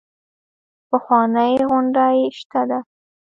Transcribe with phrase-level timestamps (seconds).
[0.89, 2.79] پخوانۍ غونډۍ شته ده.